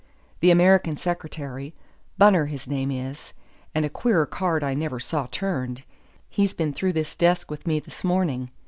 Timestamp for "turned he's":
5.29-6.55